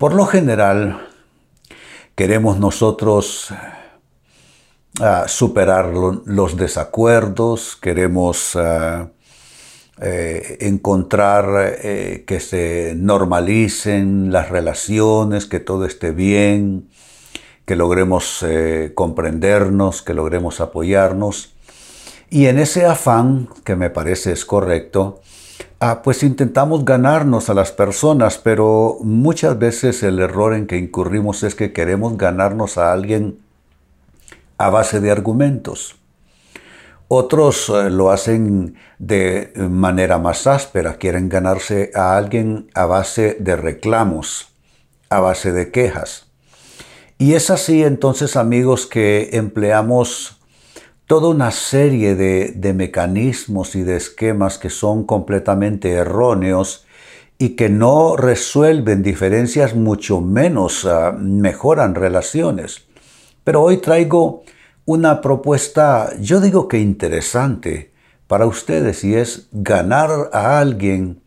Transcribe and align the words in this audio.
Por 0.00 0.14
lo 0.14 0.24
general, 0.24 1.08
queremos 2.14 2.58
nosotros 2.58 3.48
ah, 4.98 5.24
superar 5.28 5.92
los 6.24 6.56
desacuerdos, 6.56 7.76
queremos 7.76 8.56
ah, 8.56 9.10
eh, 10.00 10.56
encontrar 10.60 11.76
eh, 11.82 12.24
que 12.26 12.40
se 12.40 12.94
normalicen 12.96 14.32
las 14.32 14.48
relaciones, 14.48 15.44
que 15.44 15.60
todo 15.60 15.84
esté 15.84 16.12
bien, 16.12 16.88
que 17.66 17.76
logremos 17.76 18.42
eh, 18.42 18.92
comprendernos, 18.94 20.00
que 20.00 20.14
logremos 20.14 20.62
apoyarnos. 20.62 21.52
Y 22.30 22.46
en 22.46 22.58
ese 22.58 22.86
afán, 22.86 23.50
que 23.66 23.76
me 23.76 23.90
parece 23.90 24.32
es 24.32 24.46
correcto, 24.46 25.20
ah, 25.80 26.02
pues 26.02 26.22
intentamos 26.22 26.84
ganarnos 26.84 27.50
a 27.50 27.54
las 27.54 27.72
personas, 27.72 28.38
pero 28.38 28.98
muchas 29.02 29.58
veces 29.58 30.02
el 30.02 30.20
error 30.20 30.54
en 30.54 30.66
que 30.66 30.76
incurrimos 30.76 31.42
es 31.42 31.54
que 31.54 31.72
queremos 31.72 32.16
ganarnos 32.16 32.78
a 32.78 32.92
alguien 32.92 33.38
a 34.58 34.70
base 34.70 35.00
de 35.00 35.10
argumentos. 35.10 35.96
Otros 37.08 37.68
eh, 37.70 37.90
lo 37.90 38.10
hacen 38.10 38.76
de 38.98 39.52
manera 39.56 40.18
más 40.18 40.46
áspera, 40.46 40.94
quieren 40.94 41.28
ganarse 41.28 41.90
a 41.94 42.16
alguien 42.16 42.70
a 42.74 42.84
base 42.84 43.36
de 43.40 43.56
reclamos, 43.56 44.52
a 45.08 45.18
base 45.18 45.50
de 45.50 45.72
quejas. 45.72 46.26
Y 47.18 47.34
es 47.34 47.50
así 47.50 47.82
entonces 47.82 48.36
amigos 48.36 48.86
que 48.86 49.30
empleamos 49.32 50.39
toda 51.10 51.26
una 51.26 51.50
serie 51.50 52.14
de, 52.14 52.72
mecanismos 52.72 53.74
y 53.74 53.82
de 53.82 53.96
esquemas 53.96 54.58
que 54.58 54.70
son 54.70 55.02
completamente 55.02 55.90
erróneos 55.90 56.86
y 57.36 57.56
que 57.56 57.68
no 57.68 58.14
resuelven 58.16 59.02
diferencias, 59.02 59.74
mucho 59.74 60.20
menos 60.20 60.84
ah, 60.84 61.10
mejoran 61.18 61.96
relaciones. 61.96 62.86
Pero 63.42 63.60
hoy 63.60 63.78
traigo 63.78 64.44
una 64.84 65.20
propuesta, 65.20 66.12
yo 66.20 66.40
digo 66.40 66.68
que 66.68 66.78
interesante 66.78 67.90
para 68.28 68.46
ustedes 68.46 69.02
y 69.02 69.16
es 69.16 69.48
ganar 69.50 70.30
a 70.32 70.60
alguien, 70.60 71.22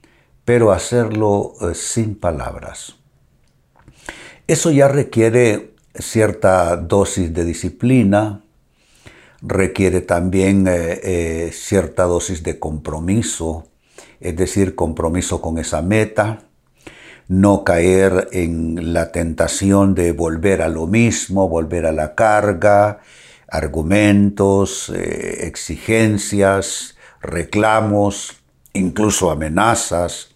pero 0.45 0.71
hacerlo 0.71 1.55
eh, 1.59 1.75
sin 1.75 2.15
palabras. 2.15 2.95
Eso 4.47 4.71
ya 4.71 4.87
requiere 4.87 5.73
cierta 5.93 6.77
dosis 6.77 7.33
de 7.33 7.43
disciplina, 7.43 8.42
requiere 9.43 10.01
también 10.01 10.67
eh, 10.67 10.99
eh, 11.03 11.51
cierta 11.53 12.03
dosis 12.03 12.43
de 12.43 12.59
compromiso, 12.59 13.67
es 14.21 14.35
decir, 14.37 14.73
compromiso 14.73 15.41
con 15.41 15.57
esa 15.57 15.81
meta, 15.81 16.43
no 17.27 17.63
caer 17.63 18.29
en 18.31 18.93
la 18.93 19.11
tentación 19.11 19.95
de 19.95 20.13
volver 20.13 20.61
a 20.61 20.69
lo 20.69 20.87
mismo, 20.87 21.49
volver 21.49 21.85
a 21.85 21.91
la 21.91 22.15
carga, 22.15 23.01
argumentos, 23.49 24.89
eh, 24.89 25.45
exigencias, 25.45 26.95
reclamos, 27.21 28.37
incluso 28.71 29.29
amenazas. 29.29 30.29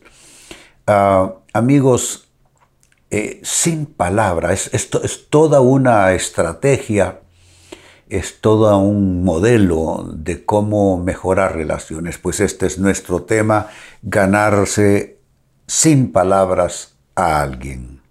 Ah, 0.85 1.33
amigos, 1.53 2.25
sin 3.41 3.85
palabras, 3.85 4.69
es, 4.73 4.89
es 5.01 5.29
toda 5.29 5.61
una 5.61 6.11
estrategia, 6.13 7.21
es 8.09 8.39
todo 8.41 8.77
un 8.77 9.23
modelo 9.23 10.09
de 10.13 10.45
cómo 10.45 10.97
mejorar 10.97 11.55
relaciones. 11.55 12.17
Pues 12.17 12.39
este 12.39 12.65
es 12.65 12.79
nuestro 12.79 13.23
tema, 13.23 13.67
ganarse 14.01 15.19
sin 15.67 16.11
palabras 16.11 16.95
a 17.15 17.41
alguien. 17.41 18.01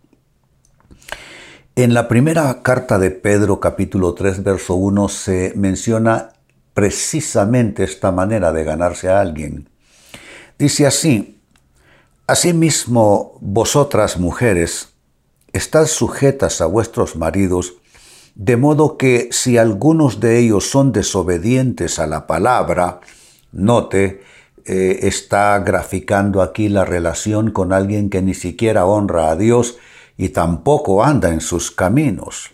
En 1.74 1.94
la 1.94 2.08
primera 2.08 2.62
carta 2.62 2.98
de 2.98 3.10
Pedro 3.10 3.60
capítulo 3.60 4.14
3 4.14 4.42
verso 4.42 4.74
1 4.74 5.08
se 5.08 5.52
menciona 5.56 6.30
precisamente 6.74 7.84
esta 7.84 8.12
manera 8.12 8.52
de 8.52 8.64
ganarse 8.64 9.08
a 9.08 9.20
alguien. 9.20 9.68
Dice 10.58 10.86
así, 10.86 11.36
Asimismo, 12.28 13.38
vosotras 13.40 14.18
mujeres, 14.18 14.88
estad 15.52 15.86
sujetas 15.86 16.60
a 16.60 16.66
vuestros 16.66 17.14
maridos, 17.14 17.74
de 18.36 18.58
modo 18.58 18.98
que 18.98 19.30
si 19.32 19.56
algunos 19.56 20.20
de 20.20 20.38
ellos 20.38 20.70
son 20.70 20.92
desobedientes 20.92 21.98
a 21.98 22.06
la 22.06 22.26
palabra, 22.26 23.00
note, 23.50 24.20
eh, 24.66 24.98
está 25.02 25.58
graficando 25.60 26.42
aquí 26.42 26.68
la 26.68 26.84
relación 26.84 27.50
con 27.50 27.72
alguien 27.72 28.10
que 28.10 28.20
ni 28.20 28.34
siquiera 28.34 28.84
honra 28.84 29.30
a 29.30 29.36
Dios 29.36 29.78
y 30.18 30.28
tampoco 30.30 31.02
anda 31.02 31.32
en 31.32 31.40
sus 31.40 31.70
caminos. 31.70 32.50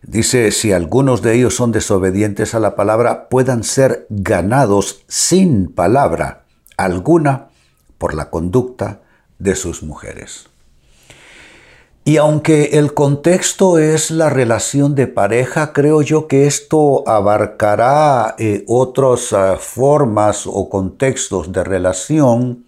Dice, 0.00 0.50
si 0.50 0.72
algunos 0.72 1.20
de 1.20 1.34
ellos 1.34 1.54
son 1.54 1.72
desobedientes 1.72 2.54
a 2.54 2.60
la 2.60 2.74
palabra, 2.74 3.28
puedan 3.28 3.64
ser 3.64 4.06
ganados 4.08 5.04
sin 5.08 5.72
palabra 5.72 6.44
alguna 6.78 7.48
por 7.98 8.14
la 8.14 8.30
conducta 8.30 9.02
de 9.38 9.56
sus 9.56 9.82
mujeres. 9.82 10.51
Y 12.04 12.16
aunque 12.16 12.78
el 12.78 12.94
contexto 12.94 13.78
es 13.78 14.10
la 14.10 14.28
relación 14.28 14.96
de 14.96 15.06
pareja, 15.06 15.72
creo 15.72 16.02
yo 16.02 16.26
que 16.26 16.48
esto 16.48 17.08
abarcará 17.08 18.34
eh, 18.38 18.64
otras 18.66 19.32
ah, 19.32 19.56
formas 19.56 20.48
o 20.48 20.68
contextos 20.68 21.52
de 21.52 21.62
relación, 21.62 22.64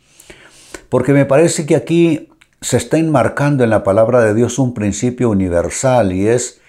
porque 0.88 1.12
me 1.12 1.24
parece 1.24 1.66
que 1.66 1.74
aquí 1.74 2.28
se 2.60 2.76
está 2.76 2.96
enmarcando 2.96 3.64
en 3.64 3.70
la 3.70 3.82
palabra 3.82 4.20
de 4.20 4.34
Dios 4.34 4.60
un 4.60 4.72
principio 4.72 5.30
universal 5.30 6.12
y 6.12 6.28
es 6.28 6.60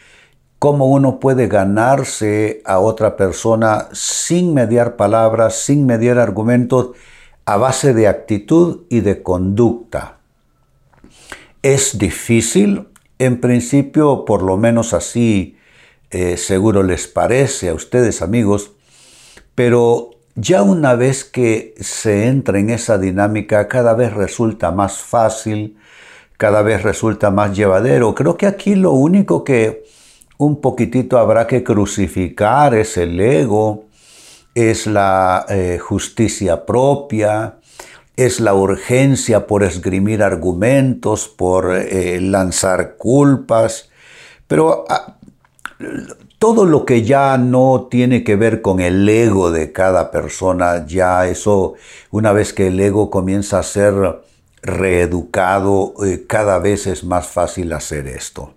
cómo 0.58 0.88
uno 0.88 1.20
puede 1.20 1.48
ganarse 1.48 2.64
a 2.66 2.80
otra 2.80 3.16
persona 3.16 3.90
sin 3.92 4.56
mediar 4.56 4.96
palabras, 4.96 5.54
sin 5.56 5.86
mediar 5.86 6.18
argumentos, 6.18 6.96
a 7.46 7.58
base 7.58 7.94
de 7.94 8.08
actitud 8.08 8.86
y 8.90 9.02
de 9.02 9.22
conducta. 9.22 10.16
Es 11.66 11.98
difícil, 11.98 12.90
en 13.18 13.42
principio, 13.42 14.24
por 14.24 14.44
lo 14.44 14.56
menos 14.56 14.94
así 14.94 15.58
eh, 16.12 16.38
seguro 16.38 16.84
les 16.84 17.08
parece 17.08 17.70
a 17.70 17.74
ustedes 17.74 18.22
amigos, 18.22 18.74
pero 19.56 20.12
ya 20.36 20.62
una 20.62 20.94
vez 20.94 21.24
que 21.24 21.74
se 21.80 22.28
entra 22.28 22.60
en 22.60 22.70
esa 22.70 23.00
dinámica, 23.00 23.68
cada 23.68 23.96
vez 23.96 24.14
resulta 24.14 24.70
más 24.70 25.00
fácil, 25.00 25.76
cada 26.38 26.62
vez 26.62 26.84
resulta 26.84 27.32
más 27.32 27.58
llevadero. 27.58 28.14
Creo 28.14 28.38
que 28.38 28.46
aquí 28.46 28.76
lo 28.76 28.92
único 28.92 29.44
que 29.44 29.86
un 30.38 30.62
poquitito 30.62 31.18
habrá 31.18 31.48
que 31.48 31.64
crucificar 31.64 32.76
es 32.76 32.96
el 32.96 33.20
ego, 33.20 33.86
es 34.54 34.86
la 34.86 35.48
eh, 35.50 35.80
justicia 35.80 36.64
propia, 36.64 37.58
es 38.18 38.40
la 38.40 38.54
urgencia 38.54 39.48
por 39.48 39.64
esgrimir 39.64 40.24
argumentos, 40.24 41.28
por 41.28 41.76
eh, 41.76 42.20
lanzar 42.22 42.96
culpas, 42.98 43.90
pero 44.48 44.86
ah, 44.90 45.18
todo 46.40 46.66
lo 46.66 46.86
que 46.86 47.04
ya 47.04 47.38
no 47.38 47.88
tiene 47.90 48.24
que 48.24 48.36
ver 48.36 48.62
con 48.62 48.80
el 48.80 49.08
ego 49.08 49.52
de 49.52 49.72
cada 49.72 50.12
persona, 50.12 50.86
ya 50.86 51.28
eso, 51.28 51.74
una 52.12 52.32
vez 52.32 52.54
que 52.54 52.68
el 52.68 52.80
ego 52.80 53.10
comienza 53.10 53.60
a 53.60 53.64
ser 53.64 54.22
reeducado, 54.62 55.94
eh, 56.06 56.26
cada 56.28 56.60
vez 56.60 56.88
es 56.88 57.04
más 57.04 57.28
fácil 57.28 57.74
hacer 57.74 58.08
esto. 58.08 58.54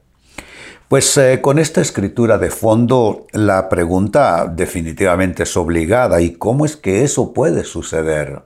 Pues 0.89 1.15
eh, 1.19 1.41
con 1.43 1.59
esta 1.59 1.83
escritura 1.83 2.39
de 2.39 2.51
fondo, 2.51 3.27
la 3.33 3.69
pregunta 3.69 4.51
definitivamente 4.51 5.43
es 5.43 5.55
obligada. 5.55 6.23
¿Y 6.23 6.33
cómo 6.33 6.65
es 6.65 6.77
que 6.77 7.05
eso 7.05 7.35
puede 7.35 7.65
suceder? 7.65 8.41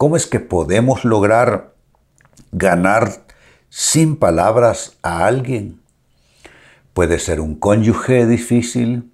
¿Cómo 0.00 0.16
es 0.16 0.26
que 0.26 0.40
podemos 0.40 1.04
lograr 1.04 1.74
ganar 2.52 3.26
sin 3.68 4.16
palabras 4.16 4.96
a 5.02 5.26
alguien? 5.26 5.82
Puede 6.94 7.18
ser 7.18 7.38
un 7.38 7.54
cónyuge 7.54 8.26
difícil, 8.26 9.12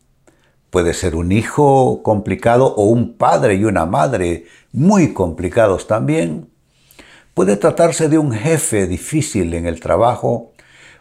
puede 0.71 0.95
ser 0.95 1.17
un 1.17 1.33
hijo 1.33 2.05
complicado 2.05 2.73
o 2.73 2.85
un 2.85 3.15
padre 3.17 3.57
y 3.57 3.65
una 3.65 3.85
madre 3.85 4.45
muy 4.71 5.13
complicados 5.13 5.89
también. 5.89 6.51
Puede 7.35 7.57
tratarse 7.57 8.09
de 8.09 8.19
un 8.19 8.31
jefe 8.31 8.87
difícil 8.87 9.55
en 9.55 9.67
el 9.67 9.81
trabajo 9.81 10.53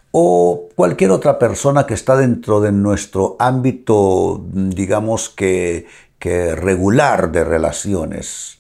o 0.10 0.68
cualquier 0.76 1.12
otra 1.12 1.38
persona 1.38 1.86
que 1.86 1.94
está 1.94 2.18
dentro 2.18 2.60
de 2.60 2.72
nuestro 2.72 3.36
ámbito, 3.38 4.44
digamos 4.52 5.30
que, 5.30 5.86
regular 6.56 7.32
de 7.32 7.44
relaciones. 7.44 8.58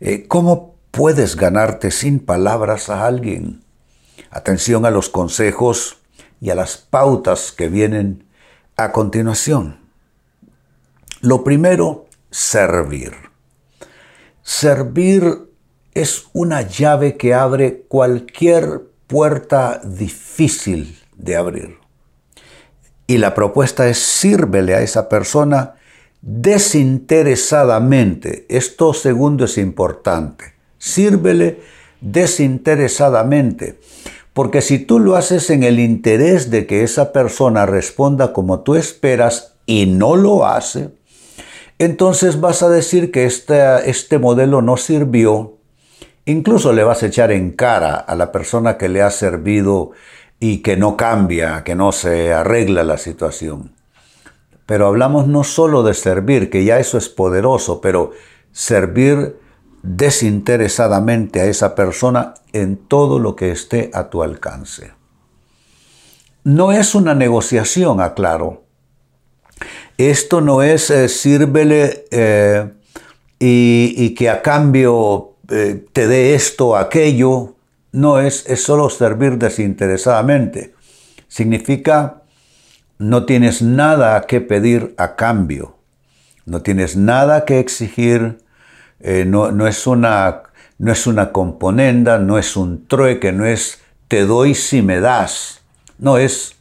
Eh, 0.00 0.26
¿Cómo 0.26 0.76
puedes 0.90 1.36
ganarte 1.36 1.90
sin 1.90 2.20
palabras 2.20 2.88
a 2.88 3.06
alguien? 3.06 3.62
Atención 4.30 4.86
a 4.86 4.90
los 4.90 5.10
consejos 5.10 5.98
y 6.40 6.48
a 6.48 6.54
las 6.54 6.78
pautas 6.78 7.52
que 7.52 7.68
vienen 7.68 8.24
a 8.76 8.92
continuación. 8.92 9.78
Lo 11.20 11.44
primero, 11.44 12.06
servir. 12.30 13.12
Servir 14.42 15.50
es 15.92 16.28
una 16.32 16.62
llave 16.62 17.18
que 17.18 17.34
abre 17.34 17.82
cualquier 17.86 18.80
puerta 19.06 19.82
difícil 19.84 20.98
de 21.14 21.36
abrir. 21.36 21.78
Y 23.06 23.18
la 23.18 23.34
propuesta 23.34 23.86
es 23.88 23.98
sírvele 23.98 24.74
a 24.74 24.80
esa 24.80 25.10
persona 25.10 25.74
desinteresadamente. 26.22 28.46
Esto 28.48 28.94
segundo 28.94 29.44
es 29.44 29.58
importante. 29.58 30.54
Sírvele 30.78 31.60
desinteresadamente. 32.00 33.78
Porque 34.32 34.62
si 34.62 34.78
tú 34.78 35.00
lo 35.00 35.16
haces 35.16 35.50
en 35.50 35.64
el 35.64 35.80
interés 35.80 36.50
de 36.50 36.66
que 36.66 36.82
esa 36.82 37.12
persona 37.12 37.66
responda 37.66 38.32
como 38.32 38.60
tú 38.60 38.76
esperas 38.76 39.56
y 39.66 39.86
no 39.86 40.16
lo 40.16 40.46
hace, 40.46 40.90
entonces 41.78 42.40
vas 42.40 42.62
a 42.62 42.68
decir 42.68 43.10
que 43.10 43.24
este, 43.24 43.90
este 43.90 44.18
modelo 44.18 44.62
no 44.62 44.76
sirvió. 44.76 45.56
Incluso 46.26 46.72
le 46.72 46.84
vas 46.84 47.02
a 47.02 47.06
echar 47.06 47.32
en 47.32 47.50
cara 47.52 47.96
a 47.96 48.14
la 48.14 48.30
persona 48.30 48.78
que 48.78 48.88
le 48.88 49.02
ha 49.02 49.10
servido 49.10 49.90
y 50.38 50.58
que 50.58 50.76
no 50.76 50.96
cambia, 50.96 51.64
que 51.64 51.74
no 51.74 51.92
se 51.92 52.32
arregla 52.32 52.84
la 52.84 52.98
situación. 52.98 53.72
Pero 54.70 54.86
hablamos 54.86 55.26
no 55.26 55.42
solo 55.42 55.82
de 55.82 55.94
servir, 55.94 56.48
que 56.48 56.62
ya 56.62 56.78
eso 56.78 56.96
es 56.96 57.08
poderoso, 57.08 57.80
pero 57.80 58.12
servir 58.52 59.36
desinteresadamente 59.82 61.40
a 61.40 61.46
esa 61.46 61.74
persona 61.74 62.34
en 62.52 62.76
todo 62.76 63.18
lo 63.18 63.34
que 63.34 63.50
esté 63.50 63.90
a 63.92 64.10
tu 64.10 64.22
alcance. 64.22 64.92
No 66.44 66.70
es 66.70 66.94
una 66.94 67.16
negociación, 67.16 68.00
aclaro. 68.00 68.62
Esto 69.98 70.40
no 70.40 70.62
es 70.62 70.88
eh, 70.90 71.08
sírvele 71.08 72.04
eh, 72.12 72.70
y, 73.40 74.14
que 74.14 74.30
a 74.30 74.40
cambio 74.40 75.34
eh, 75.48 75.84
te 75.92 76.06
dé 76.06 76.36
esto 76.36 76.68
o 76.68 76.76
aquello. 76.76 77.56
No 77.90 78.20
es, 78.20 78.46
es 78.46 78.62
solo 78.62 78.88
servir 78.88 79.36
desinteresadamente. 79.36 80.74
Significa 81.26 82.19
no 83.00 83.24
tienes 83.24 83.62
nada 83.62 84.20
que 84.26 84.42
pedir 84.42 84.94
a 84.98 85.16
cambio. 85.16 85.78
No 86.44 86.60
tienes 86.60 86.96
nada 86.96 87.46
que 87.46 87.58
exigir 87.58 88.40
eh, 89.00 89.24
no, 89.24 89.66
es 89.66 89.86
una, 89.86 90.42
no 90.76 90.92
es 90.92 91.06
una 91.06 91.32
componenda, 91.32 92.18
no 92.18 92.36
es 92.36 92.58
un 92.58 92.86
trueque, 92.86 93.32
no 93.32 93.46
es 93.46 93.80
te 94.06 94.26
doy 94.26 94.54
si 94.54 94.82
me 94.82 95.00
das. 95.00 95.62
No 95.98 96.18
es, 96.18 96.56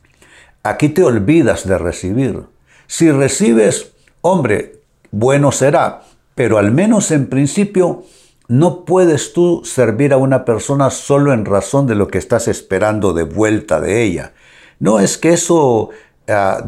aquí 0.63 0.87
te 0.87 1.03
olvidas 1.03 1.67
de 1.67 1.77
recibir. 1.77 2.43
Si 2.87 3.11
recibes, 3.11 3.91
hombre, 4.21 4.79
bueno 5.11 5.51
será, 5.51 6.03
pero 6.35 6.57
al 6.57 6.71
menos 6.71 7.11
en 7.11 7.27
principio 7.27 8.05
no 8.47 8.85
puedes 8.85 9.33
tú 9.33 9.63
servir 9.65 10.13
a 10.13 10.17
una 10.17 10.45
persona 10.45 10.89
solo 10.89 11.33
en 11.33 11.43
razón 11.43 11.85
de 11.85 11.95
lo 11.95 12.07
que 12.07 12.17
estás 12.17 12.47
esperando 12.47 13.11
de 13.11 13.23
vuelta 13.23 13.81
de 13.81 14.03
ella. 14.03 14.31
No 14.79 15.01
es 15.01 15.17
que 15.17 15.33
eso 15.33 15.89
ah, 16.29 16.63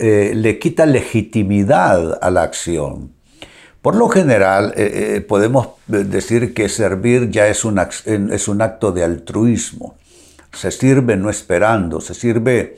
eh, 0.00 0.32
le 0.34 0.58
quita 0.58 0.86
legitimidad 0.86 2.18
a 2.20 2.30
la 2.30 2.42
acción. 2.42 3.12
Por 3.82 3.96
lo 3.96 4.08
general, 4.08 4.72
eh, 4.76 5.16
eh, 5.16 5.20
podemos 5.22 5.70
decir 5.88 6.54
que 6.54 6.68
servir 6.68 7.30
ya 7.30 7.48
es 7.48 7.64
un, 7.64 7.80
es 7.80 8.46
un, 8.46 8.62
acto 8.62 8.92
de 8.92 9.02
altruismo. 9.02 9.96
Se 10.52 10.70
sirve 10.70 11.16
no 11.16 11.28
esperando, 11.28 12.00
se 12.00 12.14
sirve 12.14 12.76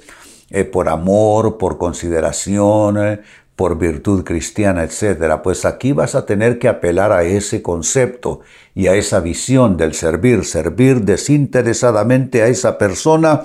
eh, 0.48 0.64
por 0.64 0.88
amor, 0.88 1.58
por 1.58 1.76
consideración, 1.76 3.20
por 3.54 3.78
virtud 3.78 4.24
cristiana, 4.24 4.82
etc. 4.82 5.40
Pues 5.42 5.66
aquí 5.66 5.92
vas 5.92 6.14
a 6.14 6.24
tener 6.24 6.58
que 6.58 6.68
apelar 6.68 7.12
a 7.12 7.22
ese 7.24 7.60
concepto 7.60 8.40
y 8.74 8.86
a 8.86 8.94
esa 8.94 9.20
visión 9.20 9.76
del 9.76 9.92
servir, 9.92 10.46
servir 10.46 11.02
desinteresadamente 11.02 12.40
a 12.40 12.46
esa 12.46 12.78
persona 12.78 13.42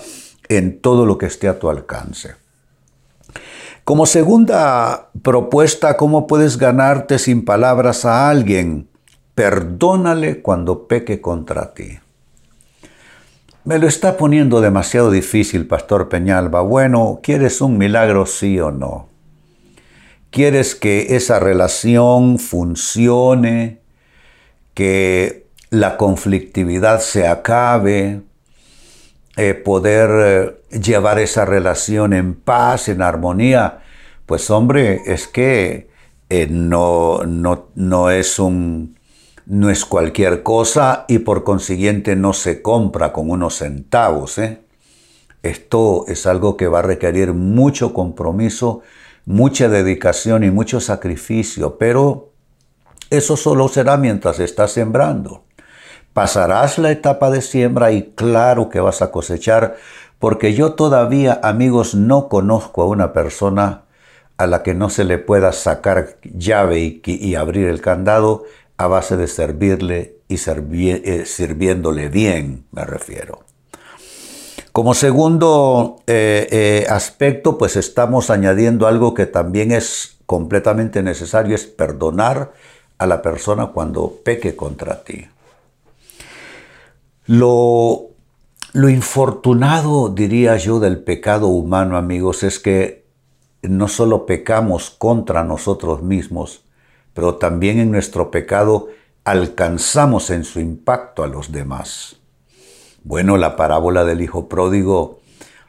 en 0.48 0.80
todo 0.80 1.06
lo 1.06 1.18
que 1.18 1.26
esté 1.26 1.50
a 1.50 1.60
tu 1.60 1.70
alcance. 1.70 2.36
Como 3.90 4.06
segunda 4.06 5.10
propuesta, 5.24 5.98
¿cómo 5.98 6.28
puedes 6.28 6.60
ganarte 6.60 7.18
sin 7.18 7.44
palabras 7.44 8.06
a 8.06 8.30
alguien? 8.30 8.88
Perdónale 9.34 10.44
cuando 10.44 10.88
peque 10.88 11.22
contra 11.22 11.74
ti. 11.74 11.98
Me 13.64 13.80
lo 13.80 13.88
está 13.88 14.16
poniendo 14.16 14.62
demasiado 14.62 15.10
difícil, 15.10 15.66
Pastor 15.66 16.08
Peñalba. 16.08 16.62
Bueno, 16.62 17.20
¿quieres 17.24 17.62
un 17.62 17.80
milagro 17.80 18.28
sí 18.28 18.60
o 18.60 18.70
no? 18.70 19.10
¿Quieres 20.30 20.76
que 20.76 21.16
esa 21.16 21.40
relación 21.40 22.38
funcione? 22.38 23.80
¿Que 24.76 25.48
la 25.72 25.98
conflictividad 25.98 27.00
se 27.00 27.28
acabe? 27.28 28.22
Eh, 29.42 29.54
poder 29.54 30.10
eh, 30.74 30.80
llevar 30.80 31.18
esa 31.18 31.46
relación 31.46 32.12
en 32.12 32.34
paz, 32.34 32.90
en 32.90 33.02
armonía, 33.02 33.80
pues 34.26 34.50
hombre, 34.50 35.02
es 35.06 35.30
que 35.30 35.90
eh, 36.30 36.48
no, 36.52 37.24
no, 37.26 37.70
no, 37.74 38.10
es 38.10 38.38
un, 38.38 39.00
no 39.46 39.70
es 39.70 39.86
cualquier 39.86 40.44
cosa 40.44 41.06
y 41.08 41.20
por 41.20 41.46
consiguiente 41.46 42.18
no 42.18 42.34
se 42.34 42.62
compra 42.62 43.14
con 43.14 43.30
unos 43.30 43.60
centavos. 43.60 44.42
Esto 45.42 46.04
es 46.10 46.26
algo 46.28 46.58
que 46.58 46.68
va 46.68 46.80
a 46.80 46.82
requerir 46.82 47.32
mucho 47.32 47.94
compromiso, 47.94 48.82
mucha 49.24 49.70
dedicación 49.70 50.44
y 50.44 50.52
mucho 50.52 50.82
sacrificio, 50.82 51.78
pero 51.78 52.34
eso 53.10 53.38
solo 53.38 53.70
será 53.70 53.96
mientras 53.96 54.42
estás 54.42 54.74
sembrando. 54.74 55.46
Pasarás 56.14 56.78
la 56.78 56.92
etapa 56.92 57.30
de 57.30 57.42
siembra 57.42 57.92
y 57.92 58.12
claro 58.16 58.70
que 58.70 58.80
vas 58.80 59.02
a 59.02 59.12
cosechar, 59.12 59.78
porque 60.18 60.54
yo 60.54 60.74
todavía, 60.74 61.40
amigos, 61.44 61.96
no 61.96 62.28
conozco 62.28 62.82
a 62.82 62.88
una 62.88 63.14
persona 63.14 63.84
a 64.38 64.48
la 64.48 64.64
que 64.64 64.74
no 64.74 64.90
se 64.90 65.04
le 65.04 65.18
pueda 65.18 65.52
sacar 65.52 66.18
llave 66.24 67.02
y, 67.06 67.36
abrir 67.36 67.68
el 67.68 67.82
candado 67.82 68.46
a 68.78 68.88
base 68.88 69.18
de 69.18 69.28
servirle 69.28 70.16
y 70.30 70.36
eh, 70.36 71.26
sirviéndole 71.26 72.08
bien, 72.08 72.66
me 72.72 72.86
refiero. 72.86 73.44
Como 74.72 74.94
segundo 74.94 76.02
eh, 76.08 76.48
eh, 76.52 76.86
aspecto, 76.90 77.58
pues 77.58 77.76
estamos 77.76 78.30
añadiendo 78.30 78.88
algo 78.88 79.14
que 79.14 79.26
también 79.26 79.72
es 79.74 80.18
completamente 80.26 81.04
necesario, 81.04 81.56
es 81.56 81.66
perdonar 81.66 82.54
a 82.98 83.08
la 83.08 83.22
persona 83.22 83.68
cuando 83.68 84.20
peque 84.24 84.56
contra 84.56 85.04
ti. 85.04 85.28
Lo, 87.32 88.10
lo 88.74 88.90
infortunado, 88.90 90.10
diría 90.10 90.58
yo, 90.58 90.80
del 90.80 90.98
pecado 91.04 91.46
humano, 91.46 91.96
amigos, 91.96 92.42
es 92.42 92.58
que 92.58 93.06
no 93.62 93.88
solo 93.88 94.26
pecamos 94.26 94.90
contra 94.90 95.44
nosotros 95.44 96.02
mismos, 96.02 96.66
pero 97.14 97.36
también 97.36 97.78
en 97.78 97.92
nuestro 97.92 98.32
pecado 98.32 98.88
alcanzamos 99.26 100.32
en 100.32 100.44
su 100.44 100.60
impacto 100.60 101.24
a 101.24 101.28
los 101.28 101.52
demás. 101.52 102.16
Bueno, 103.04 103.38
la 103.38 103.56
parábola 103.56 104.06
del 104.06 104.22
Hijo 104.22 104.50
Pródigo 104.50 105.20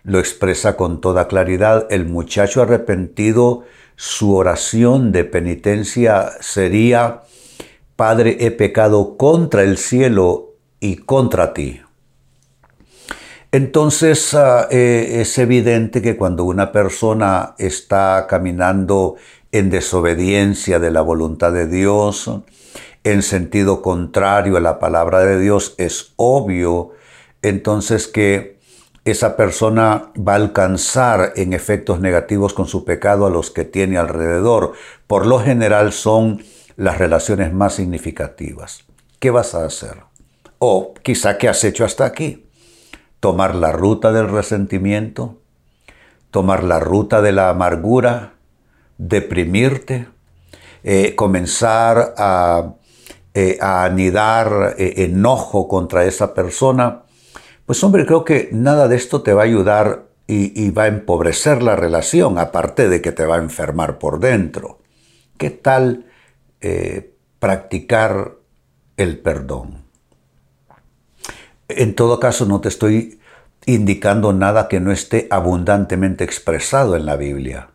lo 0.03 0.19
expresa 0.19 0.79
con 0.79 1.03
toda 1.03 1.29
claridad. 1.29 1.87
El 1.91 2.07
muchacho 2.07 2.63
arrepentido, 2.63 3.65
su 3.97 4.35
oración 4.35 5.13
de 5.13 5.25
penitencia 5.25 6.31
sería, 6.41 7.21
Padre, 7.97 8.39
he 8.41 8.51
pecado 8.51 9.19
contra 9.19 9.63
el 9.63 9.77
cielo 9.77 10.50
y 10.81 10.97
contra 10.97 11.53
ti. 11.53 11.81
Entonces 13.53 14.35
ah, 14.35 14.69
eh, 14.71 15.19
es 15.21 15.37
evidente 15.39 16.03
que 16.03 16.17
cuando 16.17 16.45
una 16.45 16.73
persona 16.73 17.55
está 17.59 18.27
caminando 18.29 19.17
en 19.53 19.71
desobediencia 19.71 20.79
de 20.79 20.91
la 20.91 21.03
voluntad 21.03 21.53
de 21.53 21.67
Dios, 21.67 22.31
en 23.03 23.23
sentido 23.23 23.83
contrario 23.83 24.57
a 24.57 24.61
la 24.61 24.79
palabra 24.79 25.21
de 25.21 25.41
Dios, 25.41 25.75
es 25.79 26.13
obvio 26.17 26.93
entonces 27.43 28.07
que 28.07 28.61
esa 29.05 29.37
persona 29.37 30.13
va 30.17 30.35
a 30.35 30.37
alcanzar 30.37 31.33
en 31.37 31.53
efectos 31.53 32.01
negativos 32.01 32.53
con 32.53 32.67
su 32.67 32.85
pecado 32.85 33.27
a 33.27 33.31
los 33.31 33.51
que 33.51 33.65
tiene 33.65 33.99
alrededor. 33.99 34.75
Por 35.07 35.27
lo 35.27 35.41
general 35.41 35.93
son 35.93 36.45
las 36.77 36.99
relaciones 36.99 37.53
más 37.53 37.75
significativas. 37.75 38.85
¿Qué 39.19 39.31
vas 39.31 39.55
a 39.55 39.65
hacer? 39.65 40.10
O 40.63 40.93
quizá 41.03 41.39
que 41.39 41.49
has 41.49 41.65
hecho 41.65 41.87
hasta 41.87 42.05
aquí. 42.05 42.47
Tomar 43.19 43.55
la 43.55 43.73
ruta 43.73 44.13
del 44.13 44.29
resentimiento, 44.29 45.41
tomar 46.31 46.65
la 46.65 46.79
ruta 46.81 47.23
de 47.23 47.33
la 47.33 47.49
amargura, 47.49 48.35
deprimirte, 48.99 50.07
eh, 50.85 51.15
comenzar 51.17 52.15
a, 52.19 52.75
eh, 53.33 53.57
anidar 53.63 54.75
eh, 54.77 55.05
enojo 55.05 55.67
contra 55.67 56.05
esa 56.05 56.35
persona, 56.35 57.05
pues 57.65 57.83
hombre, 57.83 58.05
creo 58.05 58.27
que 58.27 58.51
nada 58.53 58.87
de 58.87 58.97
esto 58.97 59.23
te 59.23 59.33
va 59.33 59.43
a 59.43 59.47
ayudar 59.47 60.09
y, 60.27 60.71
va 60.71 60.85
a 60.85 60.89
empobrecer 60.89 61.63
la 61.63 61.75
relación, 61.75 62.39
aparte 62.39 62.89
de 62.89 63.01
que 63.01 63.13
te 63.13 63.25
va 63.25 63.37
a 63.37 63.41
enfermar 63.41 63.99
por 63.99 64.21
dentro. 64.21 64.79
¿Qué 65.39 65.51
tal 65.51 66.05
practicar 67.41 68.37
el 68.97 69.19
perdón? 69.19 69.90
En 71.77 71.95
todo 71.95 72.21
caso, 72.21 72.47
no 72.47 72.61
te 72.61 72.69
estoy 72.69 73.21
indicando 73.67 74.33
nada 74.33 74.69
que 74.69 74.81
no 74.81 74.91
esté 74.93 75.27
abundantemente 75.31 76.25
expresado 76.25 76.97
en 76.97 77.07
la 77.07 77.17
Biblia. 77.17 77.71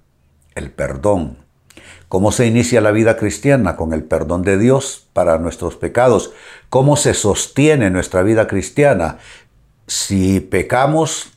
El 0.55 0.71
perdón. 0.71 1.37
¿Cómo 2.07 2.31
se 2.31 2.45
inicia 2.45 2.81
la 2.81 2.91
vida 2.91 3.17
cristiana? 3.17 3.75
Con 3.75 3.93
el 3.93 4.03
perdón 4.03 4.43
de 4.43 4.57
Dios 4.57 5.07
para 5.13 5.37
nuestros 5.37 5.75
pecados. 5.75 6.33
¿Cómo 6.69 6.95
se 6.97 7.13
sostiene 7.13 7.89
nuestra 7.89 8.23
vida 8.23 8.47
cristiana? 8.47 9.17
Si 9.87 10.39
pecamos, 10.39 11.33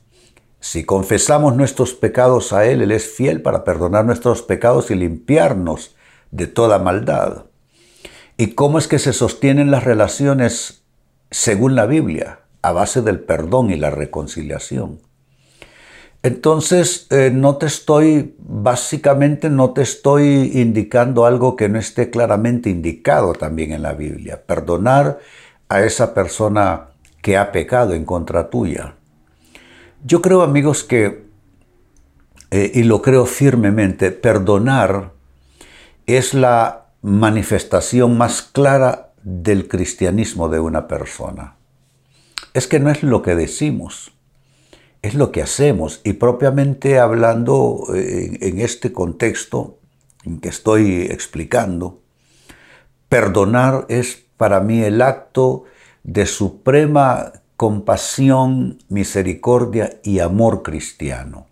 si 0.60 0.84
confesamos 0.84 1.56
nuestros 1.56 1.94
pecados 1.94 2.52
a 2.52 2.66
Él, 2.66 2.82
Él 2.82 2.92
es 2.92 3.06
fiel 3.06 3.42
para 3.42 3.64
perdonar 3.64 4.04
nuestros 4.04 4.42
pecados 4.42 4.90
y 4.90 4.94
limpiarnos 4.94 5.96
de 6.30 6.46
toda 6.46 6.78
maldad. 6.78 7.46
¿Y 8.36 8.52
cómo 8.54 8.78
es 8.78 8.86
que 8.88 8.98
se 8.98 9.12
sostienen 9.12 9.70
las 9.70 9.84
relaciones 9.84 10.84
según 11.30 11.74
la 11.74 11.86
Biblia? 11.86 12.40
A 12.62 12.72
base 12.72 13.02
del 13.02 13.20
perdón 13.20 13.70
y 13.70 13.76
la 13.76 13.90
reconciliación. 13.90 15.00
Entonces, 16.22 17.06
eh, 17.10 17.30
no 17.32 17.56
te 17.56 17.66
estoy, 17.66 18.34
básicamente 18.38 19.50
no 19.50 19.70
te 19.70 19.82
estoy 19.82 20.50
indicando 20.54 21.26
algo 21.26 21.54
que 21.54 21.68
no 21.68 21.78
esté 21.78 22.10
claramente 22.10 22.70
indicado 22.70 23.34
también 23.34 23.72
en 23.72 23.82
la 23.82 23.92
Biblia. 23.92 24.42
Perdonar 24.44 25.20
a 25.68 25.82
esa 25.82 26.14
persona 26.14 26.88
que 27.22 27.36
ha 27.36 27.52
pecado 27.52 27.94
en 27.94 28.04
contra 28.04 28.50
tuya. 28.50 28.96
Yo 30.04 30.20
creo, 30.20 30.42
amigos, 30.42 30.82
que, 30.82 31.24
eh, 32.50 32.72
y 32.74 32.82
lo 32.82 33.00
creo 33.00 33.24
firmemente, 33.24 34.10
perdonar 34.10 35.12
es 36.06 36.34
la 36.34 36.86
manifestación 37.00 38.18
más 38.18 38.42
clara 38.42 39.12
del 39.22 39.68
cristianismo 39.68 40.48
de 40.48 40.58
una 40.58 40.88
persona 40.88 41.57
es 42.54 42.66
que 42.66 42.80
no 42.80 42.90
es 42.90 43.02
lo 43.02 43.22
que 43.22 43.34
decimos, 43.34 44.12
es 45.02 45.14
lo 45.14 45.32
que 45.32 45.42
hacemos. 45.42 46.00
Y 46.04 46.14
propiamente 46.14 46.98
hablando 46.98 47.84
eh, 47.94 48.38
en, 48.40 48.60
este 48.60 48.92
contexto 48.92 49.78
en 50.24 50.40
que 50.40 50.48
estoy 50.48 51.02
explicando, 51.02 52.00
perdonar 53.08 53.86
es 53.88 54.24
para 54.36 54.60
mí 54.60 54.82
el 54.82 55.02
acto 55.02 55.64
de 56.02 56.26
suprema 56.26 57.32
compasión, 57.56 58.78
misericordia 58.88 59.98
y 60.02 60.20
amor 60.20 60.62
cristiano. 60.62 61.46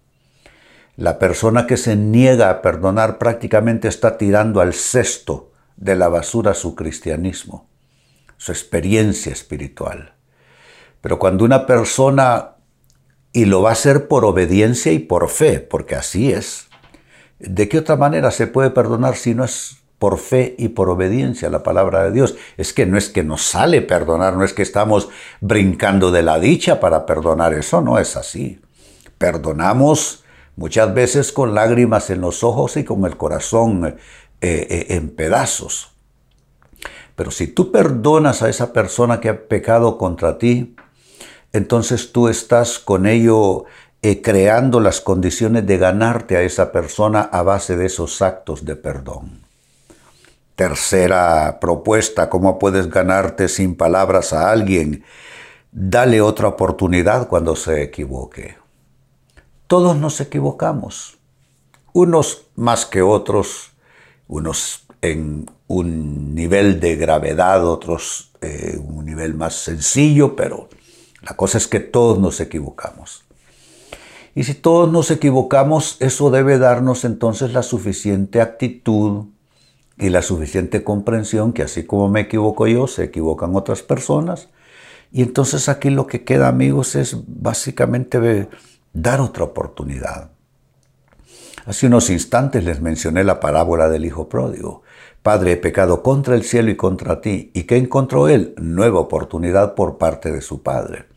La 0.96 1.18
persona 1.18 1.66
que 1.66 1.76
se 1.76 1.96
niega 1.96 2.48
a 2.48 2.62
perdonar 2.62 3.18
prácticamente 3.18 3.88
está 3.88 4.16
tirando 4.16 4.60
al 4.60 4.72
cesto 4.72 5.52
de 5.76 5.94
la 5.94 6.08
basura 6.08 6.54
su 6.54 6.74
cristianismo, 6.74 7.68
su 8.38 8.52
experiencia 8.52 9.32
espiritual. 9.32 10.15
Pero 11.06 11.20
cuando 11.20 11.44
una 11.44 11.66
persona, 11.66 12.56
y 13.32 13.44
lo 13.44 13.62
va 13.62 13.68
a 13.68 13.74
hacer 13.74 14.08
por 14.08 14.24
obediencia 14.24 14.90
y 14.90 14.98
por 14.98 15.28
fe, 15.28 15.60
porque 15.60 15.94
así 15.94 16.32
es, 16.32 16.66
¿de 17.38 17.68
qué 17.68 17.78
otra 17.78 17.94
manera 17.94 18.32
se 18.32 18.48
puede 18.48 18.70
perdonar 18.70 19.14
si 19.14 19.32
no 19.32 19.44
es 19.44 19.76
por 20.00 20.18
fe 20.18 20.56
y 20.58 20.70
por 20.70 20.88
obediencia 20.90 21.46
a 21.46 21.52
la 21.52 21.62
palabra 21.62 22.02
de 22.02 22.10
Dios? 22.10 22.34
Es 22.56 22.72
que 22.72 22.86
no 22.86 22.98
es 22.98 23.08
que 23.08 23.22
nos 23.22 23.42
sale 23.42 23.82
perdonar, 23.82 24.36
no 24.36 24.42
es 24.42 24.52
que 24.52 24.62
estamos 24.62 25.08
brincando 25.40 26.10
de 26.10 26.24
la 26.24 26.40
dicha 26.40 26.80
para 26.80 27.06
perdonar, 27.06 27.54
eso 27.54 27.80
no 27.80 28.00
es 28.00 28.16
así. 28.16 28.60
Perdonamos 29.16 30.24
muchas 30.56 30.92
veces 30.92 31.30
con 31.30 31.54
lágrimas 31.54 32.10
en 32.10 32.20
los 32.20 32.42
ojos 32.42 32.76
y 32.76 32.82
con 32.82 33.04
el 33.04 33.16
corazón 33.16 33.86
eh, 33.86 33.96
eh, 34.40 34.86
en 34.88 35.10
pedazos. 35.10 35.92
Pero 37.14 37.30
si 37.30 37.46
tú 37.46 37.70
perdonas 37.70 38.42
a 38.42 38.48
esa 38.48 38.72
persona 38.72 39.20
que 39.20 39.28
ha 39.28 39.46
pecado 39.46 39.98
contra 39.98 40.38
ti, 40.38 40.74
entonces 41.56 42.12
tú 42.12 42.28
estás 42.28 42.78
con 42.78 43.06
ello 43.06 43.64
eh, 44.02 44.20
creando 44.20 44.78
las 44.78 45.00
condiciones 45.00 45.66
de 45.66 45.78
ganarte 45.78 46.36
a 46.36 46.42
esa 46.42 46.70
persona 46.70 47.22
a 47.22 47.42
base 47.42 47.76
de 47.76 47.86
esos 47.86 48.20
actos 48.22 48.64
de 48.64 48.76
perdón. 48.76 49.40
Tercera 50.54 51.58
propuesta, 51.60 52.28
¿cómo 52.28 52.58
puedes 52.58 52.88
ganarte 52.90 53.48
sin 53.48 53.74
palabras 53.74 54.32
a 54.32 54.50
alguien? 54.50 55.04
Dale 55.72 56.20
otra 56.20 56.48
oportunidad 56.48 57.28
cuando 57.28 57.56
se 57.56 57.82
equivoque. 57.82 58.56
Todos 59.66 59.96
nos 59.96 60.20
equivocamos, 60.20 61.18
unos 61.92 62.46
más 62.54 62.86
que 62.86 63.02
otros, 63.02 63.72
unos 64.28 64.86
en 65.02 65.50
un 65.66 66.34
nivel 66.34 66.80
de 66.80 66.96
gravedad, 66.96 67.66
otros 67.66 68.30
en 68.40 68.78
un 68.86 69.04
nivel 69.04 69.34
más 69.34 69.54
sencillo, 69.54 70.36
pero 70.36 70.68
la 71.26 71.34
cosa 71.34 71.58
es 71.58 71.66
que 71.66 71.80
todos 71.80 72.20
nos 72.20 72.40
equivocamos. 72.40 73.24
Y 74.36 74.44
si 74.44 74.54
todos 74.54 74.92
nos 74.92 75.10
equivocamos, 75.10 75.96
eso 75.98 76.30
debe 76.30 76.58
darnos 76.58 77.04
entonces 77.04 77.52
la 77.52 77.64
suficiente 77.64 78.40
actitud 78.40 79.24
y 79.98 80.10
la 80.10 80.22
suficiente 80.22 80.84
comprensión 80.84 81.52
que 81.52 81.64
así 81.64 81.84
como 81.84 82.08
me 82.08 82.20
equivoco 82.20 82.68
yo, 82.68 82.86
se 82.86 83.04
equivocan 83.04 83.56
otras 83.56 83.82
personas. 83.82 84.50
Y 85.10 85.22
entonces 85.22 85.68
aquí 85.68 85.90
lo 85.90 86.06
que 86.06 86.22
queda, 86.22 86.46
amigos, 86.46 86.94
es 86.94 87.16
básicamente 87.26 88.48
dar 88.92 89.20
otra 89.20 89.44
oportunidad. 89.44 90.30
Hace 91.64 91.88
unos 91.88 92.08
instantes 92.10 92.62
les 92.62 92.80
mencioné 92.80 93.24
la 93.24 93.40
parábola 93.40 93.88
del 93.88 94.04
Hijo 94.04 94.28
Pródigo. 94.28 94.82
Padre, 95.24 95.52
he 95.52 95.56
pecado 95.56 96.04
contra 96.04 96.36
el 96.36 96.44
cielo 96.44 96.70
y 96.70 96.76
contra 96.76 97.20
ti. 97.20 97.50
¿Y 97.52 97.64
qué 97.64 97.78
encontró 97.78 98.28
él? 98.28 98.54
Nueva 98.58 99.00
oportunidad 99.00 99.74
por 99.74 99.98
parte 99.98 100.30
de 100.30 100.40
su 100.40 100.62
Padre. 100.62 101.15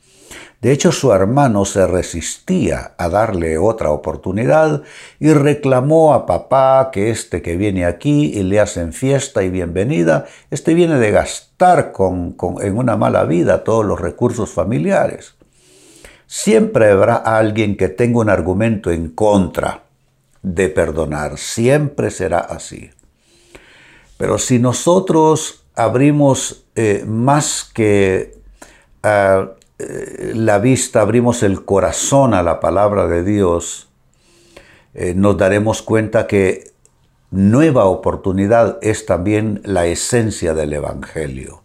De 0.62 0.74
hecho, 0.74 0.92
su 0.92 1.14
hermano 1.14 1.64
se 1.64 1.88
resistía 1.88 2.92
a 2.98 3.08
darle 3.08 3.58
otra 3.58 3.92
oportunidad 3.92 4.84
y 5.18 5.32
reclamó 5.32 6.14
a 6.14 6.26
papá 6.26 6.90
que 6.92 7.12
este 7.12 7.42
que 7.42 7.56
viene 7.56 7.86
aquí 7.86 8.34
y 8.34 8.44
le 8.44 8.60
hacen 8.60 8.92
fiesta 8.92 9.42
y 9.44 9.50
bienvenida, 9.50 10.26
este 10.52 10.74
viene 10.74 11.00
de 11.00 11.12
gastar 11.12 11.94
con, 11.94 12.36
en 12.62 12.78
una 12.78 12.98
mala 12.98 13.24
vida 13.24 13.64
todos 13.64 13.86
los 13.86 14.02
recursos 14.02 14.50
familiares. 14.50 15.36
Siempre 16.28 16.92
habrá 16.92 17.16
alguien 17.16 17.78
que 17.78 17.88
tenga 17.88 18.20
un 18.20 18.30
argumento 18.30 18.92
en 18.92 19.12
contra 19.12 19.84
de 20.42 20.68
perdonar, 20.68 21.38
siempre 21.38 22.12
será 22.12 22.40
así. 22.40 22.90
Pero 24.18 24.38
si 24.38 24.60
nosotros 24.60 25.64
abrimos 25.74 26.66
eh, 26.76 27.06
más 27.08 27.64
que 27.74 28.38
ah, 29.04 29.52
eh, 29.80 30.34
la 30.36 30.60
vista, 30.60 31.00
abrimos 31.00 31.42
el 31.42 31.64
corazón 31.64 32.34
a 32.34 32.44
la 32.44 32.60
palabra 32.60 33.08
de 33.08 33.24
Dios, 33.24 33.88
eh, 34.94 35.14
nos 35.16 35.38
daremos 35.38 35.82
cuenta 35.82 36.28
que 36.28 36.72
nueva 37.32 37.86
oportunidad 37.86 38.78
es 38.82 39.06
también 39.06 39.62
la 39.64 39.86
esencia 39.86 40.54
del 40.54 40.74
Evangelio. 40.74 41.62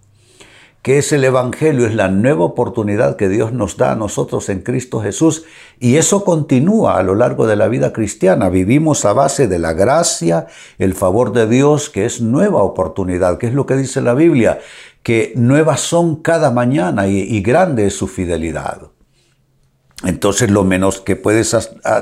Que 0.82 0.98
es 0.98 1.12
el 1.12 1.24
Evangelio? 1.24 1.86
Es 1.86 1.94
la 1.94 2.08
nueva 2.08 2.44
oportunidad 2.44 3.16
que 3.16 3.28
Dios 3.28 3.52
nos 3.52 3.78
da 3.78 3.92
a 3.92 3.96
nosotros 3.96 4.48
en 4.50 4.60
Cristo 4.60 5.00
Jesús 5.00 5.44
y 5.80 5.96
eso 5.96 6.24
continúa 6.24 6.98
a 6.98 7.02
lo 7.02 7.14
largo 7.14 7.46
de 7.46 7.56
la 7.56 7.66
vida 7.68 7.92
cristiana. 7.92 8.50
Vivimos 8.50 9.06
a 9.06 9.14
base 9.14 9.48
de 9.48 9.58
la 9.58 9.72
gracia, 9.72 10.46
el 10.78 10.94
favor 10.94 11.32
de 11.32 11.48
Dios, 11.48 11.88
que 11.88 12.04
es 12.04 12.20
nueva 12.20 12.62
oportunidad, 12.62 13.38
que 13.38 13.46
es 13.46 13.54
lo 13.54 13.64
que 13.64 13.76
dice 13.76 14.02
la 14.02 14.14
Biblia 14.14 14.60
que 15.04 15.34
nuevas 15.36 15.80
son 15.80 16.16
cada 16.16 16.50
mañana 16.50 17.06
y, 17.06 17.40
grande 17.42 17.86
es 17.86 17.94
su 17.94 18.08
fidelidad. 18.08 18.90
Entonces 20.02 20.50
lo 20.50 20.64
menos 20.64 21.00
que 21.00 21.14
puedes 21.14 21.54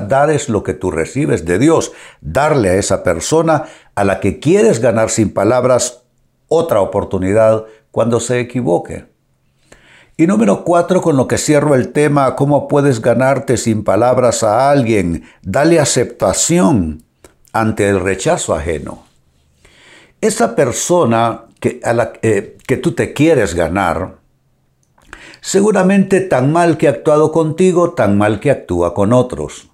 dar 0.07 0.29
es 0.31 0.47
lo 0.49 0.63
que 0.63 0.73
tú 0.73 0.89
recibes 0.89 1.45
de 1.45 1.59
Dios, 1.59 1.91
darle 2.21 2.69
a 2.69 2.75
esa 2.75 3.03
persona 3.03 3.65
a 3.93 4.05
la 4.05 4.21
que 4.21 4.39
quieres 4.39 4.79
ganar 4.79 5.09
sin 5.09 5.33
palabras 5.33 6.03
otra 6.47 6.79
oportunidad 6.79 7.65
cuando 7.91 8.21
se 8.21 8.39
equivoque. 8.39 9.05
Y 10.15 10.25
número 10.25 10.63
cuatro, 10.63 11.01
con 11.01 11.17
lo 11.17 11.27
que 11.27 11.37
cierro 11.37 11.75
el 11.75 11.91
tema, 11.91 12.35
¿cómo 12.37 12.69
puedes 12.69 13.01
ganarte 13.01 13.57
sin 13.57 13.83
palabras 13.83 14.43
a 14.43 14.69
alguien? 14.69 15.25
Dale 15.41 15.79
aceptación 15.79 17.03
ante 17.51 17.89
el 17.89 17.99
rechazo 17.99 18.55
ajeno. 18.55 19.03
Esa 20.21 20.55
persona 20.55 21.47
eh, 21.63 22.57
que 22.67 22.77
tú 22.77 22.91
te 22.93 23.13
quieres 23.13 23.55
ganar, 23.55 24.17
seguramente 25.41 26.21
tan 26.21 26.51
mal 26.51 26.77
que 26.77 26.87
ha 26.87 26.91
actuado 26.91 27.31
contigo, 27.31 27.93
tan 27.93 28.17
mal 28.17 28.39
que 28.39 28.51
actúa 28.51 28.93
con 28.93 29.13
otros. 29.13 29.69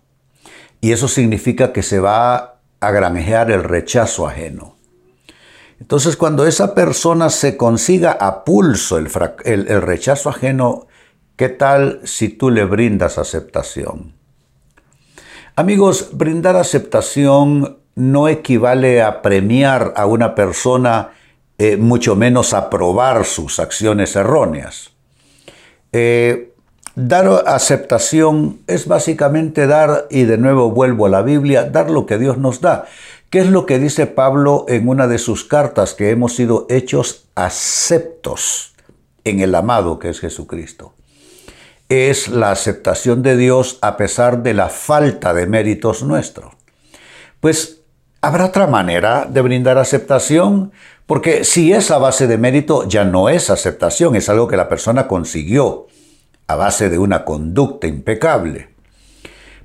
Y 0.82 0.92
eso 0.92 1.08
significa 1.08 1.74
que 1.74 1.84
se 1.84 2.00
va 2.00 2.60
a 2.80 2.92
granjear 2.92 3.52
el 3.52 3.64
rechazo 3.64 4.28
ajeno. 4.28 4.78
Entonces, 5.80 6.18
cuando 6.18 6.46
esa 6.46 6.76
persona 6.76 7.30
se 7.30 7.56
consiga 7.56 8.12
a 8.12 8.44
pulso 8.44 8.98
el, 8.98 9.82
rechazo 9.82 10.30
ajeno, 10.30 10.88
¿qué 11.36 11.50
tal 11.50 12.02
si 12.04 12.30
tú 12.30 12.50
le 12.50 12.66
brindas 12.66 13.18
aceptación? 13.18 14.14
Amigos, 15.56 16.10
brindar 16.14 16.58
aceptación 16.58 17.80
no 17.96 18.28
equivale 18.28 19.02
a 19.02 19.22
premiar 19.22 19.94
a 19.96 20.06
una 20.06 20.36
persona, 20.36 21.12
eh, 21.60 21.76
mucho 21.76 22.16
menos 22.16 22.54
aprobar 22.54 23.26
sus 23.26 23.60
acciones 23.60 24.16
erróneas. 24.16 24.92
Eh, 25.92 26.54
dar 26.96 27.44
aceptación 27.46 28.62
es 28.66 28.88
básicamente 28.88 29.68
dar, 29.68 30.08
y 30.10 30.24
de 30.24 30.38
nuevo 30.38 30.72
vuelvo 30.72 31.06
a 31.06 31.10
la 31.10 31.22
Biblia, 31.22 31.66
dar 31.66 31.90
lo 31.90 32.06
que 32.06 32.18
Dios 32.18 32.38
nos 32.38 32.62
da. 32.62 32.86
¿Qué 33.30 33.40
es 33.40 33.48
lo 33.48 33.66
que 33.66 33.78
dice 33.78 34.08
Pablo 34.08 34.66
en 34.70 34.88
una 34.88 35.08
de 35.08 35.18
sus 35.18 35.44
cartas? 35.44 35.94
Que 35.94 36.12
hemos 36.12 36.34
sido 36.34 36.66
hechos 36.70 37.28
aceptos 37.36 38.74
en 39.26 39.42
el 39.42 39.54
amado 39.54 40.00
que 40.00 40.08
es 40.08 40.22
Jesucristo. 40.22 40.94
Es 41.90 42.30
la 42.30 42.52
aceptación 42.52 43.22
de 43.22 43.36
Dios 43.36 43.80
a 43.82 43.98
pesar 43.98 44.44
de 44.44 44.54
la 44.54 44.70
falta 44.70 45.34
de 45.34 45.46
méritos 45.46 46.04
nuestros. 46.04 46.54
Pues, 47.42 47.79
¿habrá 48.22 48.46
otra 48.46 48.68
manera 48.68 49.26
de 49.30 49.42
brindar 49.42 49.78
aceptación? 49.78 50.72
Porque 51.06 51.44
si 51.44 51.74
es 51.74 51.92
a 51.92 51.98
base 51.98 52.28
de 52.28 52.38
mérito, 52.38 52.88
ya 52.88 53.04
no 53.04 53.30
es 53.30 53.50
aceptación, 53.50 54.16
es 54.16 54.30
algo 54.30 54.48
que 54.48 54.58
la 54.58 54.70
persona 54.70 55.08
consiguió 55.08 55.88
a 56.48 56.56
base 56.56 56.90
de 56.90 57.00
una 57.00 57.26
conducta 57.26 57.88
impecable. 57.88 58.70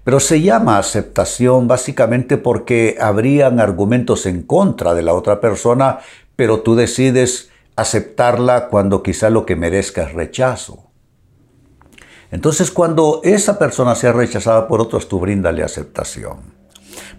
Pero 0.05 0.21
se 0.21 0.43
llama 0.43 0.79
aceptación 0.79 1.67
básicamente 1.67 2.37
porque 2.37 2.97
habrían 3.01 3.59
argumentos 3.59 4.27
en 4.27 4.43
contra 4.43 4.95
de 4.95 5.03
la 5.03 5.15
otra 5.15 5.41
persona, 5.41 6.01
pero 6.37 6.61
tú 6.61 6.77
decides 6.77 7.51
aceptarla 7.77 8.69
cuando 8.69 9.03
quizá 9.03 9.31
lo 9.31 9.47
que 9.47 9.57
merezca 9.57 10.03
es 10.03 10.13
rechazo. 10.13 10.91
Entonces 12.31 12.71
cuando 12.71 13.21
esa 13.25 13.59
persona 13.59 13.95
sea 13.95 14.13
rechazada 14.13 14.69
por 14.69 14.81
otros, 14.81 15.09
tú 15.09 15.21
bríndale 15.21 15.63
aceptación. 15.63 16.54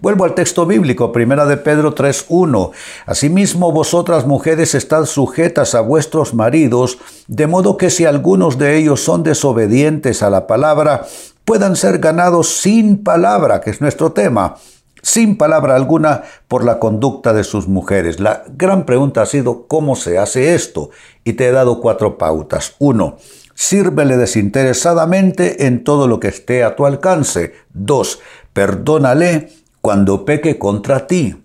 Vuelvo 0.02 0.26
al 0.26 0.36
texto 0.36 0.66
bíblico, 0.66 1.12
primera 1.12 1.46
de 1.46 1.58
Pedro 1.58 1.96
3.1. 1.96 2.72
Asimismo, 3.06 3.72
vosotras 3.72 4.26
mujeres 4.26 4.76
estad 4.76 5.06
sujetas 5.06 5.76
a 5.76 5.82
vuestros 5.82 6.34
maridos, 6.34 6.98
de 7.28 7.48
modo 7.48 7.78
que 7.78 7.90
si 7.90 8.06
algunos 8.06 8.58
de 8.58 8.78
ellos 8.78 9.04
son 9.04 9.24
desobedientes 9.24 10.24
a 10.24 10.30
la 10.30 10.48
palabra, 10.48 11.06
puedan 11.46 11.76
ser 11.76 12.00
ganados 12.00 12.50
sin 12.58 13.04
palabra, 13.04 13.62
que 13.62 13.70
es 13.70 13.82
nuestro 13.82 14.12
tema, 14.12 14.56
sin 15.02 15.38
palabra 15.38 15.76
alguna 15.76 16.24
por 16.48 16.66
la 16.66 16.80
conducta 16.80 17.32
de 17.32 17.44
sus 17.44 17.68
mujeres. 17.68 18.20
La 18.20 18.44
gran 18.58 18.86
pregunta 18.86 19.22
ha 19.22 19.26
sido 19.28 19.68
cómo 19.68 19.96
se 19.96 20.18
hace 20.18 20.56
esto 20.56 20.90
y 21.24 21.34
te 21.34 21.48
he 21.48 21.52
dado 21.52 21.80
cuatro 21.80 22.18
pautas. 22.18 22.76
Uno, 22.80 23.18
sírvele 23.54 24.18
desinteresadamente 24.18 25.68
en 25.68 25.84
todo 25.84 26.08
lo 26.08 26.20
que 26.20 26.30
esté 26.30 26.64
a 26.64 26.76
tu 26.76 26.88
alcance. 26.88 27.54
Dos, 27.72 28.20
perdónale 28.54 29.52
cuando 29.86 30.26
peque 30.26 30.58
contra 30.58 31.06
ti. 31.06 31.36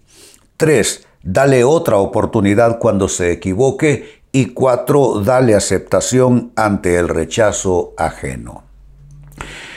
Tres, 0.56 1.06
dale 1.23 1.62
otra 1.62 1.99
oportunidad 1.99 2.78
cuando 2.78 3.06
se 3.06 3.32
equivoque. 3.32 4.23
Y 4.32 4.47
cuatro, 4.54 5.20
dale 5.23 5.54
aceptación 5.54 6.50
ante 6.56 6.97
el 6.97 7.09
rechazo 7.09 7.92
ajeno. 7.99 8.62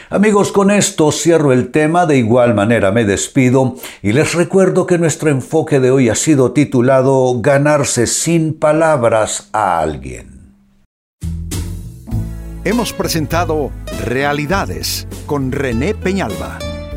Amigos, 0.10 0.54
con 0.54 0.72
esto 0.72 1.12
cierro 1.12 1.52
el 1.52 1.72
tema, 1.72 2.06
de 2.06 2.16
igual 2.16 2.54
manera 2.54 2.94
me 2.94 3.04
despido 3.04 3.76
y 4.02 4.14
les 4.14 4.34
recuerdo 4.34 4.86
que 4.86 4.98
nuestro 4.98 5.30
enfoque 5.30 5.82
de 5.82 5.92
hoy 5.92 6.08
ha 6.08 6.16
sido 6.16 6.54
titulado 6.54 7.42
Ganarse 7.42 8.08
sin 8.08 8.58
palabras 8.58 9.50
a 9.52 9.82
alguien. 9.82 10.54
Hemos 12.64 12.94
presentado 12.94 13.72
Realidades 14.06 15.06
con 15.26 15.52
René 15.52 15.96
Peñalba. 15.96 16.60